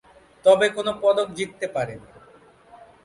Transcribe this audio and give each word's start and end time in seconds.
তবে 0.45 0.67
কোন 0.69 0.87
পদক 1.01 1.27
জিততে 1.37 1.67
পারেনি। 1.67 2.07